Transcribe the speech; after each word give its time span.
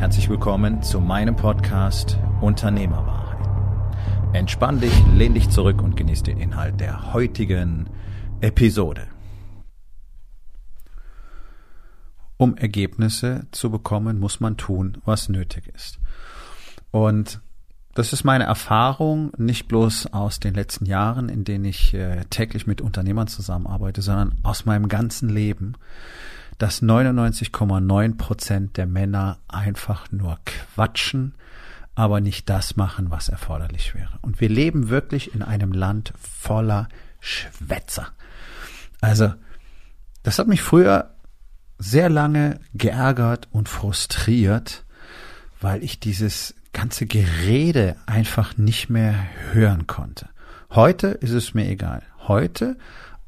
Herzlich 0.00 0.30
willkommen 0.30 0.82
zu 0.82 0.98
meinem 0.98 1.36
Podcast 1.36 2.18
Unternehmerwahrheit. 2.40 3.46
Entspann 4.32 4.80
dich, 4.80 4.94
lehn 5.14 5.34
dich 5.34 5.50
zurück 5.50 5.82
und 5.82 5.94
genieß 5.94 6.22
den 6.22 6.40
Inhalt 6.40 6.80
der 6.80 7.12
heutigen 7.12 7.90
Episode. 8.40 9.08
Um 12.38 12.56
Ergebnisse 12.56 13.46
zu 13.50 13.70
bekommen, 13.70 14.18
muss 14.18 14.40
man 14.40 14.56
tun, 14.56 14.96
was 15.04 15.28
nötig 15.28 15.68
ist. 15.74 15.98
Und 16.90 17.42
das 17.92 18.14
ist 18.14 18.24
meine 18.24 18.44
Erfahrung, 18.44 19.32
nicht 19.36 19.68
bloß 19.68 20.14
aus 20.14 20.40
den 20.40 20.54
letzten 20.54 20.86
Jahren, 20.86 21.28
in 21.28 21.44
denen 21.44 21.66
ich 21.66 21.92
äh, 21.92 22.24
täglich 22.30 22.66
mit 22.66 22.80
Unternehmern 22.80 23.28
zusammenarbeite, 23.28 24.00
sondern 24.00 24.38
aus 24.44 24.64
meinem 24.64 24.88
ganzen 24.88 25.28
Leben 25.28 25.74
dass 26.60 26.82
99,9 26.82 28.18
Prozent 28.18 28.76
der 28.76 28.86
Männer 28.86 29.38
einfach 29.48 30.12
nur 30.12 30.38
quatschen, 30.44 31.34
aber 31.94 32.20
nicht 32.20 32.50
das 32.50 32.76
machen, 32.76 33.10
was 33.10 33.30
erforderlich 33.30 33.94
wäre. 33.94 34.18
Und 34.20 34.42
wir 34.42 34.50
leben 34.50 34.90
wirklich 34.90 35.34
in 35.34 35.42
einem 35.42 35.72
Land 35.72 36.12
voller 36.20 36.88
Schwätzer. 37.18 38.08
Also, 39.00 39.32
das 40.22 40.38
hat 40.38 40.48
mich 40.48 40.60
früher 40.60 41.14
sehr 41.78 42.10
lange 42.10 42.60
geärgert 42.74 43.48
und 43.52 43.70
frustriert, 43.70 44.84
weil 45.62 45.82
ich 45.82 45.98
dieses 45.98 46.54
ganze 46.74 47.06
Gerede 47.06 47.96
einfach 48.04 48.58
nicht 48.58 48.90
mehr 48.90 49.14
hören 49.52 49.86
konnte. 49.86 50.28
Heute 50.68 51.08
ist 51.08 51.32
es 51.32 51.54
mir 51.54 51.70
egal. 51.70 52.02
Heute 52.28 52.76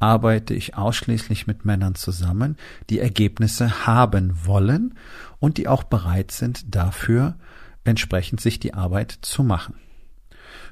arbeite 0.02 0.52
ich 0.52 0.76
ausschließlich 0.76 1.46
mit 1.46 1.64
Männern 1.64 1.94
zusammen, 1.94 2.56
die 2.90 2.98
Ergebnisse 2.98 3.86
haben 3.86 4.44
wollen 4.44 4.94
und 5.38 5.58
die 5.58 5.68
auch 5.68 5.84
bereit 5.84 6.32
sind, 6.32 6.74
dafür 6.74 7.36
entsprechend 7.84 8.40
sich 8.40 8.58
die 8.58 8.74
Arbeit 8.74 9.16
zu 9.22 9.44
machen. 9.44 9.76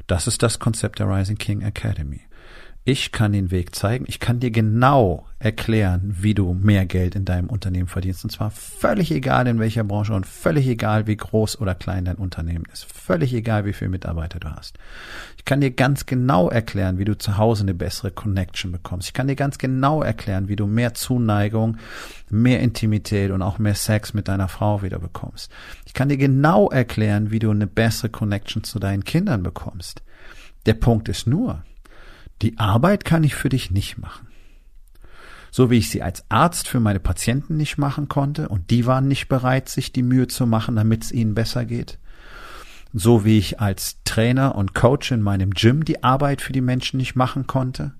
Das 0.09 0.27
ist 0.27 0.43
das 0.43 0.59
Konzept 0.59 0.99
der 0.99 1.09
Rising 1.09 1.39
King 1.39 1.63
Academy. 1.63 2.23
Ich 2.85 3.13
kann 3.13 3.33
den 3.33 3.51
Weg 3.51 3.75
zeigen. 3.75 4.07
Ich 4.09 4.21
kann 4.21 4.41
dir 4.41 4.51
genau 4.51 5.27
erklären, 5.39 6.17
wie 6.19 6.33
du 6.33 6.55
mehr 6.55 6.87
Geld 6.87 7.15
in 7.15 7.27
deinem 7.27 7.51
Unternehmen 7.51 7.89
verdienst. 7.89 8.25
Und 8.25 8.31
zwar 8.31 8.51
völlig 8.51 9.11
egal 9.11 9.47
in 9.49 9.59
welcher 9.59 9.85
Branche 9.85 10.15
und 10.15 10.27
völlig 10.27 10.67
egal, 10.67 11.07
wie 11.07 11.17
groß 11.17 11.61
oder 11.61 11.75
klein 11.75 12.07
dein 12.07 12.17
Unternehmen 12.17 12.65
ist. 12.73 12.91
Völlig 12.91 13.35
egal, 13.35 13.67
wie 13.67 13.75
viele 13.75 13.91
Mitarbeiter 13.91 14.41
du 14.41 14.49
hast. 14.49 14.79
Ich 15.37 15.45
kann 15.45 15.61
dir 15.61 15.73
ganz 15.73 16.07
genau 16.07 16.49
erklären, 16.49 16.97
wie 16.99 17.05
du 17.05 17.19
zu 17.19 17.37
Hause 17.37 17.65
eine 17.65 17.75
bessere 17.75 18.11
Connection 18.11 18.73
bekommst. 18.73 19.09
Ich 19.09 19.15
kann 19.15 19.29
dir 19.29 19.37
ganz 19.37 19.59
genau 19.59 20.03
erklären, 20.03 20.49
wie 20.49 20.57
du 20.57 20.67
mehr 20.67 20.95
Zuneigung, 20.95 21.77
mehr 22.31 22.61
Intimität 22.61 23.31
und 23.31 23.43
auch 23.43 23.59
mehr 23.59 23.75
Sex 23.75 24.15
mit 24.15 24.27
deiner 24.27 24.49
Frau 24.49 24.81
wieder 24.81 24.99
bekommst. 24.99 25.53
Ich 25.85 25.93
kann 25.93 26.09
dir 26.09 26.19
genau 26.19 26.71
erklären, 26.71 27.31
wie 27.31 27.41
du 27.41 27.51
eine 27.51 27.67
bessere 27.67 28.09
Connection 28.09 28.65
zu 28.65 28.79
deinen 28.79 29.05
Kindern 29.05 29.43
bekommst. 29.43 30.03
Der 30.67 30.75
Punkt 30.75 31.09
ist 31.09 31.27
nur, 31.27 31.63
die 32.43 32.59
Arbeit 32.59 33.05
kann 33.05 33.25
ich 33.25 33.35
für 33.35 33.49
dich 33.49 33.71
nicht 33.71 33.99
machen. 33.99 34.29
So 35.51 35.71
wie 35.71 35.79
ich 35.79 35.91
sie 35.91 36.03
als 36.03 36.25
Arzt 36.29 36.69
für 36.69 36.81
meine 36.81 37.01
Patienten 37.01 37.57
nicht 37.57 37.77
machen 37.77 38.09
konnte 38.09 38.49
und 38.49 38.71
die 38.71 38.87
waren 38.87 39.09
nicht 39.09 39.29
bereit, 39.29 39.69
sich 39.69 39.93
die 39.93 40.03
Mühe 40.03 40.29
zu 40.29 40.47
machen, 40.47 40.77
damit 40.77 41.05
es 41.05 41.13
ihnen 41.13 41.35
besser 41.35 41.65
geht. 41.65 41.99
So 42.93 43.25
wie 43.25 43.39
ich 43.39 43.61
als 43.61 43.99
Trainer 44.05 44.55
und 44.55 44.75
Coach 44.75 45.11
in 45.13 45.23
meinem 45.23 45.51
Gym 45.51 45.85
die 45.85 46.03
Arbeit 46.03 46.41
für 46.41 46.53
die 46.53 46.61
Menschen 46.61 46.99
nicht 46.99 47.17
machen 47.17 47.47
konnte. 47.47 47.93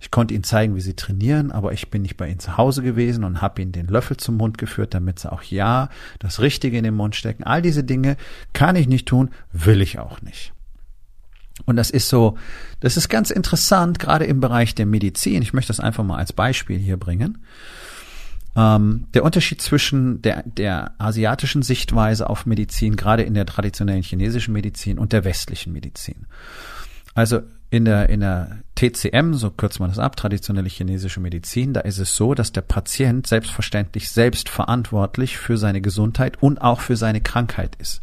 Ich 0.00 0.10
konnte 0.10 0.34
ihnen 0.34 0.42
zeigen, 0.42 0.74
wie 0.74 0.80
sie 0.80 0.96
trainieren, 0.96 1.52
aber 1.52 1.72
ich 1.72 1.88
bin 1.88 2.02
nicht 2.02 2.16
bei 2.16 2.28
ihnen 2.28 2.40
zu 2.40 2.56
Hause 2.56 2.82
gewesen 2.82 3.22
und 3.22 3.40
habe 3.40 3.62
ihnen 3.62 3.70
den 3.70 3.86
Löffel 3.86 4.16
zum 4.16 4.36
Mund 4.36 4.58
geführt, 4.58 4.94
damit 4.94 5.20
sie 5.20 5.30
auch 5.30 5.44
ja 5.44 5.90
das 6.18 6.40
Richtige 6.40 6.76
in 6.76 6.82
den 6.82 6.96
Mund 6.96 7.14
stecken. 7.14 7.44
All 7.44 7.62
diese 7.62 7.84
Dinge 7.84 8.16
kann 8.52 8.74
ich 8.74 8.88
nicht 8.88 9.06
tun, 9.06 9.30
will 9.52 9.80
ich 9.80 10.00
auch 10.00 10.20
nicht. 10.20 10.52
Und 11.64 11.76
das 11.76 11.90
ist 11.90 12.08
so, 12.08 12.36
das 12.80 12.96
ist 12.96 13.08
ganz 13.08 13.30
interessant, 13.30 13.98
gerade 13.98 14.24
im 14.24 14.40
Bereich 14.40 14.74
der 14.74 14.86
Medizin. 14.86 15.42
Ich 15.42 15.52
möchte 15.52 15.68
das 15.68 15.80
einfach 15.80 16.04
mal 16.04 16.16
als 16.16 16.32
Beispiel 16.32 16.78
hier 16.78 16.96
bringen. 16.96 17.38
Ähm, 18.54 19.06
der 19.14 19.24
Unterschied 19.24 19.62
zwischen 19.62 20.20
der, 20.22 20.42
der 20.44 20.92
asiatischen 20.98 21.62
Sichtweise 21.62 22.28
auf 22.28 22.46
Medizin, 22.46 22.96
gerade 22.96 23.22
in 23.22 23.34
der 23.34 23.46
traditionellen 23.46 24.02
chinesischen 24.02 24.52
Medizin 24.52 24.98
und 24.98 25.12
der 25.12 25.24
westlichen 25.24 25.72
Medizin. 25.72 26.26
Also 27.14 27.42
in 27.70 27.86
der, 27.86 28.10
in 28.10 28.20
der 28.20 28.58
TCM, 28.74 29.32
so 29.32 29.50
kürzt 29.50 29.80
man 29.80 29.88
das 29.88 29.98
ab, 29.98 30.16
traditionelle 30.16 30.68
chinesische 30.68 31.20
Medizin, 31.20 31.72
da 31.72 31.80
ist 31.80 31.98
es 31.98 32.14
so, 32.14 32.34
dass 32.34 32.52
der 32.52 32.60
Patient 32.60 33.26
selbstverständlich 33.26 34.10
selbst 34.10 34.50
verantwortlich 34.50 35.38
für 35.38 35.56
seine 35.56 35.80
Gesundheit 35.80 36.42
und 36.42 36.60
auch 36.60 36.80
für 36.80 36.96
seine 36.96 37.22
Krankheit 37.22 37.76
ist. 37.76 38.02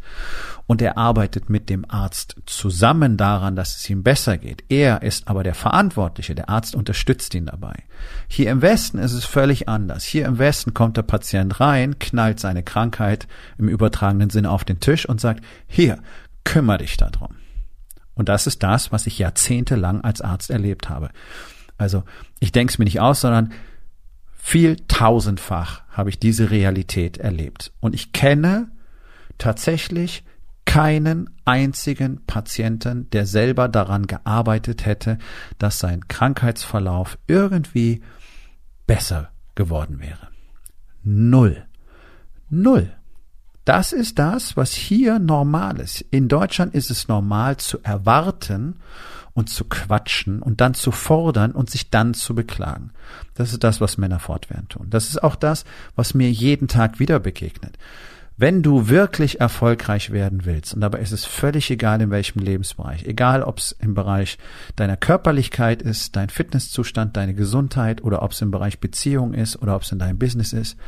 Und 0.70 0.80
er 0.80 0.96
arbeitet 0.96 1.50
mit 1.50 1.68
dem 1.68 1.84
Arzt 1.88 2.36
zusammen 2.46 3.16
daran, 3.16 3.56
dass 3.56 3.74
es 3.74 3.90
ihm 3.90 4.04
besser 4.04 4.38
geht. 4.38 4.62
Er 4.68 5.02
ist 5.02 5.26
aber 5.26 5.42
der 5.42 5.56
Verantwortliche, 5.56 6.36
der 6.36 6.48
Arzt 6.48 6.76
unterstützt 6.76 7.34
ihn 7.34 7.46
dabei. 7.46 7.74
Hier 8.28 8.52
im 8.52 8.62
Westen 8.62 8.98
ist 8.98 9.12
es 9.12 9.24
völlig 9.24 9.68
anders. 9.68 10.04
Hier 10.04 10.26
im 10.26 10.38
Westen 10.38 10.72
kommt 10.72 10.96
der 10.96 11.02
Patient 11.02 11.58
rein, 11.58 11.98
knallt 11.98 12.38
seine 12.38 12.62
Krankheit 12.62 13.26
im 13.58 13.68
übertragenen 13.68 14.30
Sinne 14.30 14.48
auf 14.48 14.62
den 14.62 14.78
Tisch 14.78 15.08
und 15.08 15.20
sagt, 15.20 15.44
hier, 15.66 15.98
kümmere 16.44 16.78
dich 16.78 16.96
darum. 16.96 17.34
Und 18.14 18.28
das 18.28 18.46
ist 18.46 18.62
das, 18.62 18.92
was 18.92 19.08
ich 19.08 19.18
jahrzehntelang 19.18 20.02
als 20.02 20.20
Arzt 20.20 20.50
erlebt 20.50 20.88
habe. 20.88 21.10
Also 21.78 22.04
ich 22.38 22.52
denke 22.52 22.70
es 22.70 22.78
mir 22.78 22.84
nicht 22.84 23.00
aus, 23.00 23.22
sondern 23.22 23.50
viel 24.36 24.76
tausendfach 24.86 25.82
habe 25.90 26.10
ich 26.10 26.20
diese 26.20 26.52
Realität 26.52 27.18
erlebt. 27.18 27.72
Und 27.80 27.92
ich 27.92 28.12
kenne 28.12 28.70
tatsächlich 29.36 30.22
keinen 30.70 31.30
einzigen 31.44 32.24
Patienten, 32.26 33.10
der 33.10 33.26
selber 33.26 33.66
daran 33.66 34.06
gearbeitet 34.06 34.86
hätte, 34.86 35.18
dass 35.58 35.80
sein 35.80 36.06
Krankheitsverlauf 36.06 37.18
irgendwie 37.26 38.02
besser 38.86 39.30
geworden 39.56 39.98
wäre. 39.98 40.28
Null. 41.02 41.64
Null. 42.50 42.92
Das 43.64 43.92
ist 43.92 44.20
das, 44.20 44.56
was 44.56 44.72
hier 44.72 45.18
normal 45.18 45.80
ist. 45.80 46.02
In 46.12 46.28
Deutschland 46.28 46.72
ist 46.72 46.92
es 46.92 47.08
normal 47.08 47.56
zu 47.56 47.82
erwarten 47.82 48.76
und 49.32 49.50
zu 49.50 49.64
quatschen 49.64 50.40
und 50.40 50.60
dann 50.60 50.74
zu 50.74 50.92
fordern 50.92 51.50
und 51.50 51.68
sich 51.68 51.90
dann 51.90 52.14
zu 52.14 52.36
beklagen. 52.36 52.92
Das 53.34 53.50
ist 53.50 53.64
das, 53.64 53.80
was 53.80 53.98
Männer 53.98 54.20
fortwährend 54.20 54.70
tun. 54.70 54.86
Das 54.88 55.08
ist 55.08 55.20
auch 55.20 55.34
das, 55.34 55.64
was 55.96 56.14
mir 56.14 56.30
jeden 56.30 56.68
Tag 56.68 57.00
wieder 57.00 57.18
begegnet. 57.18 57.76
Wenn 58.42 58.62
du 58.62 58.88
wirklich 58.88 59.38
erfolgreich 59.38 60.12
werden 60.12 60.46
willst, 60.46 60.72
und 60.72 60.80
dabei 60.80 61.00
ist 61.00 61.12
es 61.12 61.26
völlig 61.26 61.70
egal 61.70 62.00
in 62.00 62.10
welchem 62.10 62.38
Lebensbereich, 62.38 63.04
egal 63.04 63.42
ob 63.42 63.58
es 63.58 63.76
im 63.80 63.92
Bereich 63.92 64.38
deiner 64.76 64.96
Körperlichkeit 64.96 65.82
ist, 65.82 66.16
dein 66.16 66.30
Fitnesszustand, 66.30 67.18
deine 67.18 67.34
Gesundheit 67.34 68.02
oder 68.02 68.22
ob 68.22 68.32
es 68.32 68.40
im 68.40 68.50
Bereich 68.50 68.80
Beziehung 68.80 69.34
ist 69.34 69.60
oder 69.60 69.76
ob 69.76 69.82
es 69.82 69.92
in 69.92 69.98
deinem 69.98 70.16
Business 70.16 70.54
ist, 70.54 70.78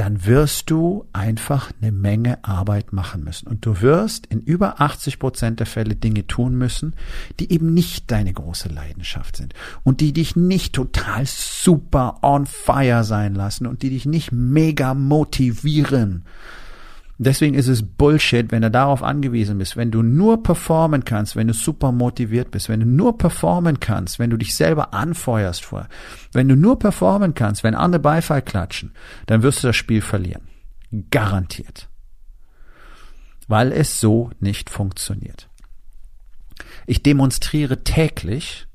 dann 0.00 0.24
wirst 0.24 0.70
du 0.70 1.04
einfach 1.12 1.72
eine 1.78 1.92
Menge 1.92 2.42
Arbeit 2.42 2.94
machen 2.94 3.22
müssen. 3.22 3.46
Und 3.48 3.66
du 3.66 3.82
wirst 3.82 4.24
in 4.28 4.40
über 4.40 4.80
80 4.80 5.18
Prozent 5.18 5.60
der 5.60 5.66
Fälle 5.66 5.94
Dinge 5.94 6.26
tun 6.26 6.56
müssen, 6.56 6.94
die 7.38 7.52
eben 7.52 7.74
nicht 7.74 8.10
deine 8.10 8.32
große 8.32 8.70
Leidenschaft 8.70 9.36
sind 9.36 9.52
und 9.84 10.00
die 10.00 10.14
dich 10.14 10.36
nicht 10.36 10.72
total 10.72 11.26
super 11.26 12.20
on 12.22 12.46
fire 12.46 13.04
sein 13.04 13.34
lassen 13.34 13.66
und 13.66 13.82
die 13.82 13.90
dich 13.90 14.06
nicht 14.06 14.32
mega 14.32 14.94
motivieren, 14.94 16.24
Deswegen 17.22 17.54
ist 17.54 17.68
es 17.68 17.82
Bullshit, 17.82 18.50
wenn 18.50 18.62
du 18.62 18.70
darauf 18.70 19.02
angewiesen 19.02 19.58
bist. 19.58 19.76
Wenn 19.76 19.90
du 19.90 20.00
nur 20.00 20.42
performen 20.42 21.04
kannst, 21.04 21.36
wenn 21.36 21.48
du 21.48 21.52
super 21.52 21.92
motiviert 21.92 22.50
bist, 22.50 22.70
wenn 22.70 22.80
du 22.80 22.86
nur 22.86 23.18
performen 23.18 23.78
kannst, 23.78 24.18
wenn 24.18 24.30
du 24.30 24.38
dich 24.38 24.54
selber 24.54 24.94
anfeuerst 24.94 25.62
vor, 25.62 25.86
wenn 26.32 26.48
du 26.48 26.56
nur 26.56 26.78
performen 26.78 27.34
kannst, 27.34 27.62
wenn 27.62 27.74
andere 27.74 28.00
Beifall 28.00 28.40
klatschen, 28.40 28.94
dann 29.26 29.42
wirst 29.42 29.62
du 29.62 29.66
das 29.66 29.76
Spiel 29.76 30.00
verlieren. 30.00 30.48
Garantiert. 31.10 31.90
Weil 33.48 33.72
es 33.72 34.00
so 34.00 34.30
nicht 34.40 34.70
funktioniert. 34.70 35.50
Ich 36.86 37.02
demonstriere 37.02 37.84
täglich 37.84 38.66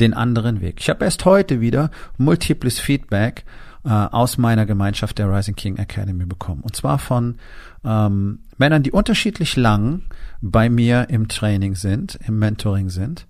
den 0.00 0.14
anderen 0.14 0.60
Weg. 0.60 0.76
Ich 0.80 0.90
habe 0.90 1.04
erst 1.04 1.24
heute 1.24 1.60
wieder 1.60 1.90
multiples 2.16 2.78
Feedback 2.78 3.44
äh, 3.84 3.88
aus 3.88 4.38
meiner 4.38 4.66
Gemeinschaft 4.66 5.18
der 5.18 5.30
Rising 5.30 5.54
King 5.54 5.76
Academy 5.76 6.26
bekommen. 6.26 6.62
Und 6.62 6.76
zwar 6.76 6.98
von 6.98 7.36
ähm, 7.84 8.40
Männern, 8.58 8.82
die 8.82 8.92
unterschiedlich 8.92 9.56
lang 9.56 10.02
bei 10.40 10.68
mir 10.68 11.08
im 11.08 11.28
Training 11.28 11.74
sind, 11.74 12.18
im 12.26 12.38
Mentoring 12.38 12.90
sind. 12.90 13.26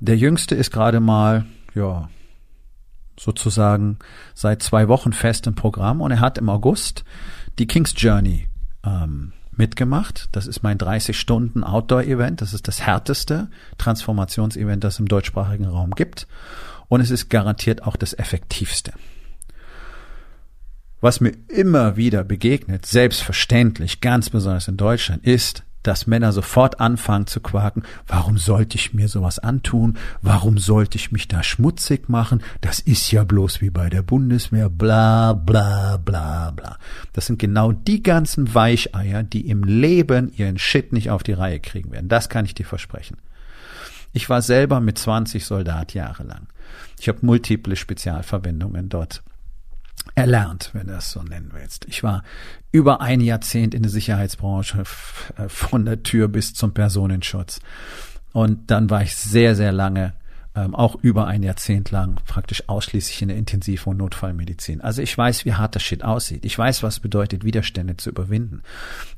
Der 0.00 0.16
jüngste 0.16 0.54
ist 0.54 0.72
gerade 0.72 1.00
mal, 1.00 1.44
ja, 1.74 2.08
sozusagen 3.18 3.98
seit 4.34 4.62
zwei 4.62 4.88
Wochen 4.88 5.12
fest 5.12 5.46
im 5.46 5.54
Programm 5.54 6.00
und 6.00 6.10
er 6.10 6.20
hat 6.20 6.38
im 6.38 6.48
August 6.48 7.04
die 7.58 7.66
King's 7.66 7.94
Journey 7.96 8.48
ähm, 8.84 9.32
mitgemacht. 9.58 10.28
Das 10.32 10.46
ist 10.46 10.62
mein 10.62 10.78
30 10.78 11.18
Stunden 11.18 11.64
Outdoor-Event. 11.64 12.40
Das 12.40 12.54
ist 12.54 12.68
das 12.68 12.82
härteste 12.82 13.48
Transformationsevent, 13.78 14.84
das 14.84 14.94
es 14.94 15.00
im 15.00 15.08
deutschsprachigen 15.08 15.66
Raum 15.66 15.92
gibt. 15.92 16.26
Und 16.88 17.00
es 17.00 17.10
ist 17.10 17.28
garantiert 17.28 17.82
auch 17.82 17.96
das 17.96 18.12
effektivste. 18.14 18.92
Was 21.00 21.20
mir 21.20 21.32
immer 21.48 21.96
wieder 21.96 22.24
begegnet, 22.24 22.86
selbstverständlich, 22.86 24.00
ganz 24.00 24.30
besonders 24.30 24.68
in 24.68 24.76
Deutschland, 24.76 25.22
ist, 25.24 25.62
dass 25.84 26.08
Männer 26.08 26.32
sofort 26.32 26.80
anfangen 26.80 27.28
zu 27.28 27.40
quaken, 27.40 27.84
warum 28.08 28.38
sollte 28.38 28.76
ich 28.76 28.92
mir 28.92 29.08
sowas 29.08 29.38
antun? 29.38 29.96
Warum 30.22 30.58
sollte 30.58 30.96
ich 30.98 31.12
mich 31.12 31.28
da 31.28 31.42
schmutzig 31.42 32.08
machen? 32.08 32.42
Das 32.60 32.80
ist 32.80 33.12
ja 33.12 33.22
bloß 33.22 33.60
wie 33.60 33.70
bei 33.70 33.88
der 33.88 34.02
Bundeswehr, 34.02 34.68
bla 34.68 35.34
bla 35.34 35.98
bla 35.98 36.50
bla. 36.50 36.78
Das 37.12 37.26
sind 37.26 37.38
genau 37.38 37.72
die 37.72 38.02
ganzen 38.02 38.54
Weicheier, 38.54 39.22
die 39.22 39.48
im 39.48 39.62
Leben 39.62 40.32
ihren 40.36 40.58
Shit 40.58 40.92
nicht 40.92 41.10
auf 41.10 41.22
die 41.22 41.32
Reihe 41.32 41.60
kriegen 41.60 41.92
werden. 41.92 42.08
Das 42.08 42.28
kann 42.28 42.44
ich 42.44 42.54
dir 42.54 42.66
versprechen. 42.66 43.18
Ich 44.12 44.28
war 44.28 44.42
selber 44.42 44.80
mit 44.80 44.96
20 44.98 45.44
Soldat 45.44 45.92
jahrelang. 45.92 46.46
Ich 46.98 47.08
habe 47.08 47.18
multiple 47.22 47.76
Spezialverwendungen 47.76 48.88
dort 48.88 49.22
erlernt, 50.14 50.70
wenn 50.72 50.86
du 50.86 50.92
das 50.92 51.10
so 51.10 51.22
nennen 51.22 51.50
willst. 51.52 51.86
Ich 51.86 52.02
war 52.02 52.22
über 52.72 53.00
ein 53.00 53.20
Jahrzehnt 53.20 53.74
in 53.74 53.82
der 53.82 53.90
Sicherheitsbranche 53.90 54.84
äh, 55.36 55.48
von 55.48 55.84
der 55.84 56.02
Tür 56.02 56.28
bis 56.28 56.54
zum 56.54 56.72
Personenschutz. 56.74 57.60
Und 58.32 58.70
dann 58.70 58.90
war 58.90 59.02
ich 59.02 59.14
sehr, 59.14 59.54
sehr 59.54 59.72
lange, 59.72 60.12
ähm, 60.54 60.74
auch 60.74 60.96
über 61.02 61.26
ein 61.26 61.42
Jahrzehnt 61.42 61.90
lang, 61.90 62.16
praktisch 62.26 62.68
ausschließlich 62.68 63.22
in 63.22 63.28
der 63.28 63.36
Intensiv- 63.36 63.86
und 63.86 63.96
Notfallmedizin. 63.96 64.80
Also 64.80 65.02
ich 65.02 65.16
weiß, 65.16 65.44
wie 65.44 65.54
hart 65.54 65.74
das 65.74 65.82
Shit 65.82 66.04
aussieht. 66.04 66.44
Ich 66.44 66.56
weiß, 66.56 66.82
was 66.82 67.00
bedeutet, 67.00 67.44
Widerstände 67.44 67.96
zu 67.96 68.10
überwinden. 68.10 68.62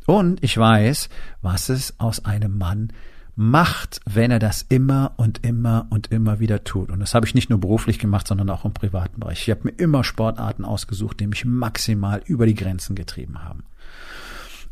Und 0.07 0.43
ich 0.43 0.57
weiß, 0.57 1.09
was 1.43 1.69
es 1.69 1.99
aus 1.99 2.25
einem 2.25 2.57
Mann 2.57 2.93
macht, 3.37 4.01
wenn 4.07 4.31
er 4.31 4.39
das 4.39 4.65
immer 4.69 5.13
und 5.17 5.47
immer 5.47 5.87
und 5.91 6.11
immer 6.11 6.41
wieder 6.41 6.65
tut. 6.65 6.91
Und 6.91 7.01
das 7.01 7.15
habe 7.15 7.27
ich 7.27 7.35
nicht 7.35 7.51
nur 7.51 7.61
beruflich 7.61 7.99
gemacht, 7.99 8.27
sondern 8.27 8.49
auch 8.49 8.65
im 8.65 8.73
privaten 8.73 9.21
Bereich. 9.21 9.43
Ich 9.43 9.51
habe 9.51 9.65
mir 9.65 9.75
immer 9.77 10.05
Sportarten 10.05 10.65
ausgesucht, 10.65 11.21
die 11.21 11.27
mich 11.27 11.45
maximal 11.45 12.23
über 12.25 12.47
die 12.47 12.55
Grenzen 12.55 12.97
getrieben 12.97 13.45
haben. 13.45 13.65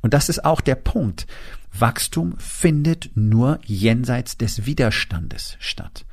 Und 0.01 0.15
das 0.15 0.31
ist 0.31 0.45
auch 0.45 0.63
der 0.63 0.77
Punkt. 0.77 1.27
Wachstum 1.79 2.39
findet 2.39 3.11
nur 3.15 3.59
jenseits 3.65 4.39
des 4.39 4.65
Widerstandes 4.65 5.57
statt. 5.61 6.07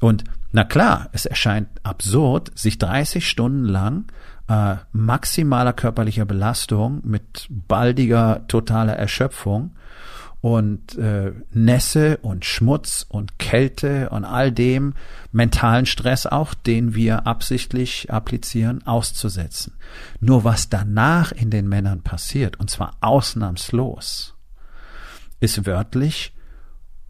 Und 0.00 0.24
na 0.52 0.64
klar, 0.64 1.08
es 1.12 1.26
erscheint 1.26 1.68
absurd, 1.82 2.50
sich 2.58 2.78
30 2.78 3.26
Stunden 3.26 3.64
lang 3.64 4.04
äh, 4.48 4.76
maximaler 4.92 5.72
körperlicher 5.72 6.24
Belastung 6.24 7.00
mit 7.04 7.46
baldiger 7.50 8.44
totaler 8.48 8.96
Erschöpfung 8.96 9.72
und 10.40 10.96
äh, 10.96 11.32
Nässe 11.52 12.18
und 12.18 12.44
Schmutz 12.44 13.04
und 13.08 13.38
Kälte 13.38 14.08
und 14.10 14.24
all 14.24 14.50
dem 14.52 14.94
mentalen 15.32 15.86
Stress 15.86 16.26
auch, 16.26 16.54
den 16.54 16.94
wir 16.94 17.26
absichtlich 17.26 18.10
applizieren, 18.10 18.86
auszusetzen. 18.86 19.74
Nur 20.20 20.44
was 20.44 20.70
danach 20.70 21.32
in 21.32 21.50
den 21.50 21.68
Männern 21.68 22.02
passiert, 22.02 22.58
und 22.58 22.70
zwar 22.70 22.96
ausnahmslos, 23.00 24.34
ist 25.40 25.66
wörtlich 25.66 26.34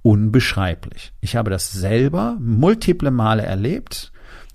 unbeschreiblich. 0.03 1.13
Ich 1.21 1.37
habe 1.37 1.51
das 1.51 1.71
selber 1.73 2.37
multiple 2.41 3.11
Male 3.11 3.43
erlebt 3.43 4.13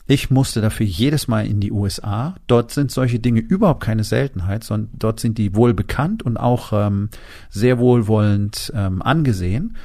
ich 0.07 0.29
musste 0.29 0.61
dafür 0.61 0.85
jedes 0.85 1.27
Mal 1.27 1.47
in 1.47 1.59
die 1.59 1.71
USA. 1.71 2.35
Dort 2.47 2.71
sind 2.71 2.91
solche 2.91 3.19
Dinge 3.19 3.39
überhaupt 3.39 3.83
keine 3.83 4.03
Seltenheit, 4.03 4.63
sondern 4.63 4.91
dort 4.93 5.19
sind 5.19 5.37
die 5.37 5.55
wohl 5.55 5.73
bekannt 5.73 6.23
und 6.23 6.37
auch 6.37 6.73
ähm, 6.73 7.09
sehr 7.49 7.79
wohlwollend 7.79 8.71
ähm, 8.75 9.01
angesehen. 9.01 9.77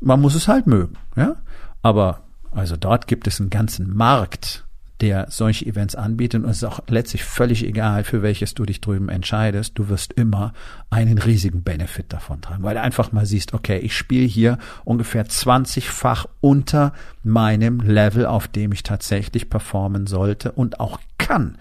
Man 0.00 0.20
muss 0.20 0.34
es 0.34 0.46
halt 0.46 0.66
mögen, 0.66 0.94
ja. 1.16 1.36
Aber 1.82 2.20
also 2.52 2.76
dort 2.76 3.06
gibt 3.06 3.26
es 3.26 3.40
einen 3.40 3.50
ganzen 3.50 3.94
Markt 3.94 4.65
der 5.00 5.26
solche 5.30 5.66
Events 5.66 5.94
anbietet. 5.94 6.44
Und 6.44 6.50
es 6.50 6.58
ist 6.58 6.64
auch 6.64 6.80
letztlich 6.88 7.24
völlig 7.24 7.64
egal, 7.64 8.04
für 8.04 8.22
welches 8.22 8.54
du 8.54 8.64
dich 8.64 8.80
drüben 8.80 9.08
entscheidest. 9.08 9.78
Du 9.78 9.88
wirst 9.88 10.12
immer 10.14 10.52
einen 10.90 11.18
riesigen 11.18 11.62
Benefit 11.62 12.12
davon 12.12 12.40
tragen, 12.40 12.62
weil 12.62 12.74
du 12.74 12.80
einfach 12.80 13.12
mal 13.12 13.26
siehst, 13.26 13.54
okay, 13.54 13.78
ich 13.78 13.96
spiele 13.96 14.26
hier 14.26 14.58
ungefähr 14.84 15.26
20-fach 15.26 16.26
unter 16.40 16.92
meinem 17.22 17.80
Level, 17.80 18.26
auf 18.26 18.48
dem 18.48 18.72
ich 18.72 18.82
tatsächlich 18.82 19.50
performen 19.50 20.06
sollte 20.06 20.52
und 20.52 20.80
auch 20.80 20.98
kann. 21.18 21.58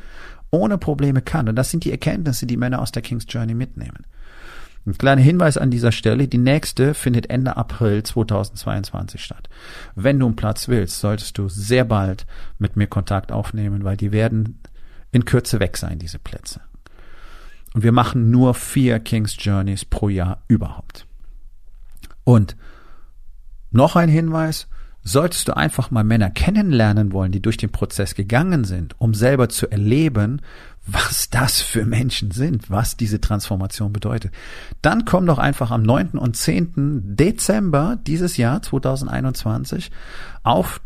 Ohne 0.52 0.78
Probleme 0.78 1.22
kann. 1.22 1.50
Und 1.50 1.56
das 1.56 1.72
sind 1.72 1.84
die 1.84 1.92
Erkenntnisse, 1.92 2.46
die 2.46 2.58
Männer 2.58 2.82
aus 2.82 2.92
der 2.92 3.02
King's 3.02 3.26
Journey 3.28 3.54
mitnehmen. 3.54 4.06
Ein 4.86 4.98
kleiner 4.98 5.22
Hinweis 5.22 5.58
an 5.58 5.72
dieser 5.72 5.92
Stelle, 5.92 6.28
die 6.28 6.38
nächste 6.38 6.94
findet 6.94 7.30
Ende 7.32 7.58
April 7.58 8.04
2022 8.04 9.24
statt. 9.24 9.50
Wenn 9.96 10.20
du 10.20 10.28
einen 10.28 10.36
Platz 10.36 10.68
willst, 10.68 11.00
solltest 11.00 11.38
du 11.40 11.50
sehr 11.50 11.86
bald 11.86 12.28
mit 12.60 12.76
mir 12.76 12.86
Kontakt 12.86 13.32
aufnehmen, 13.32 13.84
weil 13.84 13.98
die 13.98 14.12
werden 14.12 14.60
in 15.12 15.26
Kürze 15.26 15.60
weg 15.60 15.78
sein, 15.78 15.98
diese 15.98 16.20
Plätze. 16.20 16.62
Und 17.74 17.84
wir 17.84 17.92
machen 17.92 18.30
nur 18.30 18.54
vier 18.54 19.00
King's 19.00 19.36
Journeys 19.40 19.86
pro 19.86 20.08
Jahr 20.08 20.44
überhaupt. 20.48 21.08
Und 22.24 22.56
noch 23.72 23.96
ein 23.96 24.10
Hinweis, 24.10 24.68
solltest 25.02 25.48
du 25.48 25.56
einfach 25.56 25.92
mal 25.92 26.04
Männer 26.04 26.30
kennenlernen 26.32 27.12
wollen, 27.12 27.32
die 27.32 27.42
durch 27.42 27.58
den 27.58 27.72
Prozess 27.72 28.16
gegangen 28.16 28.66
sind, 28.66 28.96
um 29.00 29.14
selber 29.14 29.50
zu 29.50 29.70
erleben, 29.70 30.42
was 30.88 31.30
das 31.30 31.62
für 31.62 31.86
Menschen 31.86 32.32
sind, 32.32 32.70
was 32.70 32.96
diese 32.96 33.20
Transformation 33.20 33.92
bedeutet. 33.92 34.32
Dann 34.82 35.06
komm 35.06 35.26
doch 35.26 35.40
einfach 35.40 35.72
am 35.72 35.82
9. 35.82 36.12
und 36.12 36.38
10. 36.38 37.16
Dezember 37.16 37.98
dieses 38.06 38.38
Jahr 38.38 38.62
2021 38.62 39.92
auf 40.44 40.82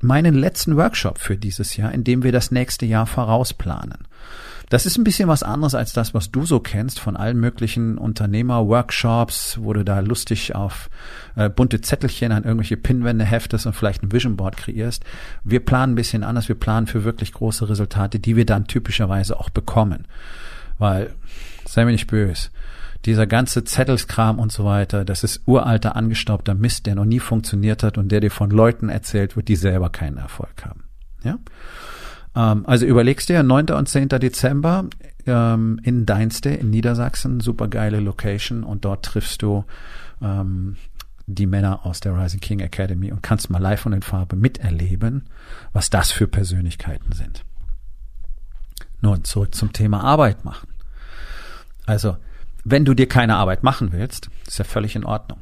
meinen 0.00 0.34
letzten 0.34 0.76
Workshop 0.76 1.18
für 1.18 1.36
dieses 1.36 1.76
Jahr, 1.76 1.92
in 1.92 2.04
dem 2.04 2.22
wir 2.22 2.32
das 2.32 2.50
nächste 2.50 2.84
Jahr 2.84 3.06
vorausplanen. 3.06 4.06
Das 4.68 4.84
ist 4.84 4.98
ein 4.98 5.04
bisschen 5.04 5.28
was 5.28 5.42
anderes 5.42 5.74
als 5.74 5.92
das, 5.92 6.12
was 6.14 6.30
du 6.30 6.44
so 6.44 6.60
kennst 6.60 7.00
von 7.00 7.16
allen 7.16 7.40
möglichen 7.40 7.96
Unternehmer-Workshops, 7.96 9.58
wo 9.62 9.72
du 9.72 9.84
da 9.84 10.00
lustig 10.00 10.54
auf 10.54 10.90
äh, 11.36 11.48
bunte 11.48 11.80
Zettelchen 11.80 12.32
an 12.32 12.44
irgendwelche 12.44 12.76
Pinwände 12.76 13.24
heftest 13.24 13.66
und 13.66 13.72
vielleicht 13.72 14.02
ein 14.02 14.12
Vision 14.12 14.36
Board 14.36 14.56
kreierst. 14.56 15.04
Wir 15.42 15.60
planen 15.60 15.92
ein 15.92 15.96
bisschen 15.96 16.22
anders. 16.22 16.48
Wir 16.48 16.58
planen 16.58 16.86
für 16.86 17.04
wirklich 17.04 17.32
große 17.32 17.68
Resultate, 17.68 18.18
die 18.18 18.36
wir 18.36 18.44
dann 18.44 18.66
typischerweise 18.66 19.38
auch 19.40 19.50
bekommen. 19.50 20.06
Weil, 20.78 21.14
sei 21.66 21.84
mir 21.84 21.92
nicht 21.92 22.06
böse, 22.06 22.50
dieser 23.04 23.26
ganze 23.26 23.64
Zettelskram 23.64 24.38
und 24.38 24.52
so 24.52 24.64
weiter, 24.64 25.04
das 25.04 25.24
ist 25.24 25.42
uralter, 25.46 25.96
angestaubter 25.96 26.54
Mist, 26.54 26.86
der 26.86 26.94
noch 26.94 27.04
nie 27.04 27.20
funktioniert 27.20 27.82
hat 27.82 27.96
und 27.96 28.10
der 28.10 28.20
dir 28.20 28.30
von 28.30 28.50
Leuten 28.50 28.88
erzählt 28.88 29.36
wird, 29.36 29.48
die 29.48 29.56
selber 29.56 29.88
keinen 29.88 30.18
Erfolg 30.18 30.64
haben. 30.64 30.84
Ja? 31.22 31.38
Ähm, 32.34 32.64
also 32.66 32.86
überlegst 32.86 33.28
dir, 33.28 33.42
9. 33.42 33.70
und 33.70 33.88
10. 33.88 34.08
Dezember 34.08 34.86
ähm, 35.26 35.80
in 35.82 36.06
Deinste 36.06 36.50
in 36.50 36.70
Niedersachsen, 36.70 37.40
super 37.40 37.68
geile 37.68 38.00
Location 38.00 38.64
und 38.64 38.84
dort 38.84 39.04
triffst 39.04 39.42
du 39.42 39.64
ähm, 40.22 40.76
die 41.26 41.46
Männer 41.46 41.84
aus 41.84 42.00
der 42.00 42.16
Rising 42.16 42.40
King 42.40 42.60
Academy 42.60 43.12
und 43.12 43.22
kannst 43.22 43.50
mal 43.50 43.58
live 43.60 43.84
und 43.84 43.92
in 43.92 44.02
Farbe 44.02 44.34
miterleben, 44.34 45.26
was 45.72 45.90
das 45.90 46.10
für 46.10 46.26
Persönlichkeiten 46.26 47.12
sind. 47.12 47.44
Nun, 49.00 49.24
zurück 49.24 49.54
zum 49.54 49.72
Thema 49.72 50.02
Arbeit 50.02 50.44
machen. 50.44 50.68
Also, 51.86 52.16
wenn 52.64 52.84
du 52.84 52.94
dir 52.94 53.08
keine 53.08 53.36
Arbeit 53.36 53.62
machen 53.62 53.92
willst, 53.92 54.30
ist 54.46 54.58
ja 54.58 54.64
völlig 54.64 54.96
in 54.96 55.04
Ordnung. 55.04 55.38